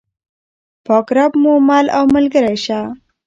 پاک 0.85 1.07
رب 1.17 1.33
مو 1.41 1.53
مل 1.67 1.85
او 1.97 2.05
ملګری 2.15 2.55
شه. 2.65 2.79